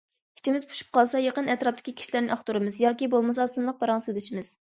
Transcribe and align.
ئىچىمىز 0.37 0.63
پۇشۇپ 0.69 0.87
قالسا 0.95 1.21
يېقىن 1.23 1.51
ئەتراپتىكى 1.55 1.93
كىشىلەرنى 1.99 2.33
ئاختۇرىمىز، 2.37 2.81
ياكى 2.87 3.11
بولمىسا 3.13 3.47
سىنلىق 3.53 3.79
پاراڭ 3.85 4.05
سېلىشىمىز. 4.09 4.53